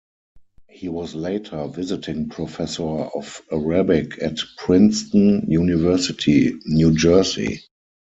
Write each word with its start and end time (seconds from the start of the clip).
He 0.67 0.89
was 0.89 1.13
later 1.13 1.67
Visiting 1.67 2.27
Professor 2.29 2.81
of 3.13 3.39
Arabic 3.51 4.17
at 4.19 4.39
Princeton 4.57 5.45
University, 5.47 6.55
New 6.65 6.95
Jersey. 6.97 7.61